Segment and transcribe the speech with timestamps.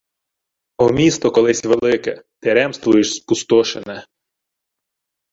[0.77, 2.23] О місто, колись велике!
[2.39, 4.05] Ти ремствуєш, спустошене